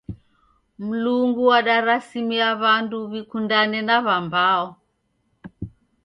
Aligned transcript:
Mlungu 0.85 1.43
udarasimia 1.59 2.49
w'andu 2.61 2.97
w'ikundane 3.11 3.79
na 3.87 3.97
w'ambao. 4.05 4.65